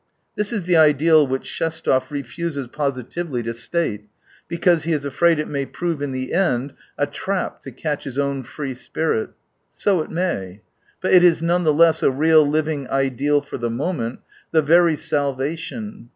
[0.35, 4.09] This is the ideal which Shestov refuses positively to state,
[4.47, 8.17] because he is afraid it may prove in the end a trap to catch his
[8.17, 9.29] own free spirit.
[9.71, 10.63] So it may.
[11.03, 14.97] But it is none the less a real, living ideal for the moment, the very
[14.97, 16.09] salvation.